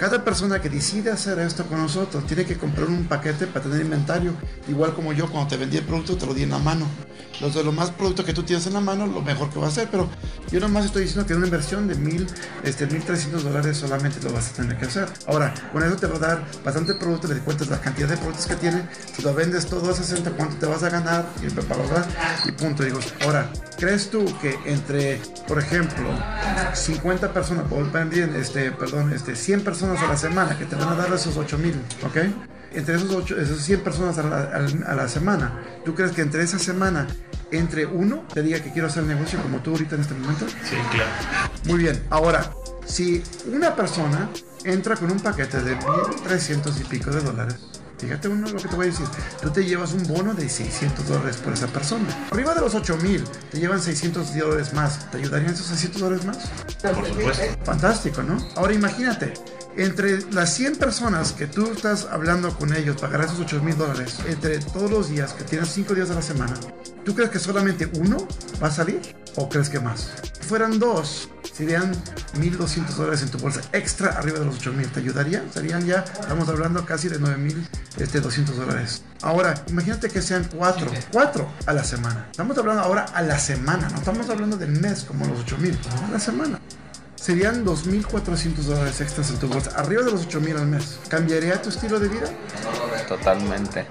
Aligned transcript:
Cada 0.00 0.24
persona 0.24 0.62
que 0.62 0.70
decide 0.70 1.10
hacer 1.10 1.38
esto 1.40 1.66
con 1.66 1.76
nosotros 1.76 2.26
tiene 2.26 2.46
que 2.46 2.56
comprar 2.56 2.88
un 2.88 3.04
paquete 3.04 3.46
para 3.46 3.64
tener 3.66 3.82
inventario. 3.82 4.32
Igual 4.66 4.94
como 4.94 5.12
yo 5.12 5.30
cuando 5.30 5.50
te 5.50 5.58
vendí 5.58 5.76
el 5.76 5.84
producto 5.84 6.16
te 6.16 6.24
lo 6.24 6.32
di 6.32 6.44
en 6.44 6.48
la 6.48 6.58
mano. 6.58 6.86
Los 7.40 7.54
de 7.54 7.64
los 7.64 7.74
más 7.74 7.90
productos 7.90 8.24
que 8.24 8.32
tú 8.32 8.42
tienes 8.42 8.66
en 8.66 8.74
la 8.74 8.80
mano, 8.80 9.06
lo 9.06 9.22
mejor 9.22 9.50
que 9.50 9.58
va 9.58 9.66
a 9.66 9.68
hacer. 9.68 9.88
Pero 9.90 10.08
yo 10.50 10.60
nomás 10.60 10.86
estoy 10.86 11.02
diciendo 11.02 11.26
que 11.26 11.34
una 11.34 11.46
inversión 11.46 11.88
de 11.88 11.94
mil, 11.94 12.26
este, 12.64 12.88
1.300 12.88 13.40
dólares 13.40 13.76
solamente 13.76 14.20
lo 14.22 14.32
vas 14.32 14.50
a 14.50 14.52
tener 14.54 14.76
que 14.78 14.86
hacer. 14.86 15.08
Ahora, 15.26 15.54
con 15.72 15.82
eso 15.82 15.96
te 15.96 16.06
va 16.06 16.16
a 16.16 16.18
dar 16.18 16.44
bastante 16.64 16.94
producto, 16.94 17.28
le 17.28 17.40
cuentas 17.40 17.68
la 17.68 17.80
cantidad 17.80 18.08
de 18.08 18.16
productos 18.16 18.46
que 18.46 18.56
tiene. 18.56 18.88
Si 19.14 19.22
lo 19.22 19.34
vendes 19.34 19.66
todo 19.66 19.90
a 19.90 19.94
60, 19.94 20.30
¿cuánto 20.32 20.56
te 20.56 20.66
vas 20.66 20.82
a 20.82 20.90
ganar? 20.90 21.26
Y, 21.42 21.46
bla, 21.48 21.64
y 22.46 22.52
punto. 22.52 22.82
Digo, 22.82 22.98
ahora, 23.24 23.50
¿crees 23.78 24.10
tú 24.10 24.24
que 24.40 24.58
entre, 24.66 25.20
por 25.46 25.58
ejemplo, 25.58 26.08
50 26.74 27.32
personas, 27.32 27.64
este, 28.36 28.72
perdón, 28.72 29.12
este, 29.12 29.36
100 29.36 29.62
personas 29.62 30.00
a 30.02 30.06
la 30.06 30.16
semana 30.16 30.58
que 30.58 30.64
te 30.64 30.76
van 30.76 30.88
a 30.88 30.94
dar 30.94 31.12
esos 31.12 31.36
8 31.36 31.58
mil, 31.58 31.74
¿ok? 32.04 32.16
Entre 32.72 32.94
esos, 32.94 33.10
8, 33.10 33.40
esos 33.40 33.60
100 33.62 33.80
personas 33.80 34.18
a 34.18 34.22
la, 34.22 34.38
a 34.86 34.94
la 34.94 35.08
semana, 35.08 35.60
¿tú 35.84 35.94
crees 35.94 36.12
que 36.12 36.22
entre 36.22 36.42
esa 36.42 36.58
semana 36.58 37.06
entre 37.50 37.84
uno 37.86 38.24
te 38.32 38.42
diga 38.42 38.60
que 38.60 38.72
quiero 38.72 38.86
hacer 38.86 39.02
negocio 39.04 39.42
como 39.42 39.58
tú 39.58 39.72
ahorita 39.72 39.96
en 39.96 40.02
este 40.02 40.14
momento? 40.14 40.46
Sí, 40.48 40.76
claro. 40.92 41.10
Muy 41.64 41.80
bien, 41.80 42.02
ahora, 42.10 42.52
si 42.84 43.22
una 43.52 43.74
persona 43.74 44.30
entra 44.64 44.96
con 44.96 45.10
un 45.10 45.20
paquete 45.20 45.62
de 45.62 45.76
1.300 45.78 46.80
y 46.80 46.84
pico 46.84 47.10
de 47.10 47.20
dólares, 47.20 47.56
Fíjate 48.00 48.28
uno 48.28 48.48
lo 48.48 48.56
que 48.58 48.68
te 48.68 48.76
voy 48.76 48.86
a 48.86 48.90
decir. 48.90 49.06
Tú 49.42 49.50
te 49.50 49.64
llevas 49.64 49.92
un 49.92 50.06
bono 50.06 50.34
de 50.34 50.48
600 50.48 51.06
dólares 51.06 51.36
por 51.36 51.52
esa 51.52 51.66
persona. 51.66 52.06
Arriba 52.30 52.54
de 52.54 52.60
los 52.60 52.74
8000 52.74 53.24
te 53.50 53.58
llevan 53.58 53.80
600 53.80 54.34
dólares 54.34 54.72
más. 54.72 55.10
¿Te 55.10 55.18
ayudarían 55.18 55.52
esos 55.52 55.66
600 55.66 56.00
dólares 56.00 56.24
más? 56.24 56.38
Por 56.82 57.06
supuesto. 57.06 57.44
Fantástico, 57.64 58.22
¿no? 58.22 58.38
Ahora 58.56 58.72
imagínate, 58.72 59.34
entre 59.76 60.22
las 60.32 60.54
100 60.54 60.76
personas 60.76 61.32
que 61.32 61.46
tú 61.46 61.70
estás 61.72 62.06
hablando 62.10 62.56
con 62.56 62.74
ellos, 62.74 63.00
pagar 63.00 63.22
esos 63.22 63.38
8 63.40 63.62
mil 63.62 63.76
dólares, 63.76 64.18
entre 64.26 64.58
todos 64.58 64.90
los 64.90 65.08
días, 65.08 65.32
que 65.34 65.44
tienes 65.44 65.68
5 65.68 65.94
días 65.94 66.10
a 66.10 66.14
la 66.14 66.22
semana, 66.22 66.54
¿tú 67.04 67.14
crees 67.14 67.30
que 67.30 67.38
solamente 67.38 67.90
uno 67.98 68.26
va 68.62 68.68
a 68.68 68.70
salir? 68.70 69.00
¿O 69.36 69.48
crees 69.48 69.68
que 69.68 69.78
más? 69.78 70.12
Si 70.40 70.46
fueran 70.46 70.78
dos, 70.78 71.28
serían 71.60 71.92
1.200 72.38 72.86
dólares 72.94 73.20
en 73.20 73.28
tu 73.28 73.36
bolsa 73.36 73.60
extra 73.72 74.12
arriba 74.12 74.38
de 74.38 74.46
los 74.46 74.58
8.000. 74.58 74.92
¿Te 74.92 75.00
ayudaría? 75.00 75.44
Serían 75.52 75.84
ya, 75.84 76.06
estamos 76.18 76.48
hablando 76.48 76.86
casi 76.86 77.10
de 77.10 77.20
9.200 77.20 77.66
este, 77.98 78.20
dólares. 78.20 79.02
Ahora, 79.20 79.62
imagínate 79.68 80.08
que 80.08 80.22
sean 80.22 80.48
cuatro, 80.56 80.90
cuatro 81.12 81.52
a 81.66 81.74
la 81.74 81.84
semana. 81.84 82.28
Estamos 82.30 82.56
hablando 82.56 82.82
ahora 82.82 83.04
a 83.12 83.20
la 83.20 83.38
semana, 83.38 83.90
no 83.90 83.98
estamos 83.98 84.30
hablando 84.30 84.56
del 84.56 84.70
mes 84.70 85.04
como 85.04 85.26
los 85.26 85.44
8.000, 85.44 85.76
a 86.08 86.10
la 86.12 86.18
semana 86.18 86.58
serían 87.14 87.66
2.400 87.66 88.54
dólares 88.62 88.98
extras 89.02 89.28
en 89.28 89.38
tu 89.38 89.46
bolsa, 89.46 89.72
arriba 89.78 90.02
de 90.02 90.10
los 90.10 90.26
8.000 90.26 90.58
al 90.58 90.66
mes. 90.66 90.98
¿Cambiaría 91.10 91.60
tu 91.60 91.68
estilo 91.68 92.00
de 92.00 92.08
vida? 92.08 92.26
Totalmente. 93.06 93.86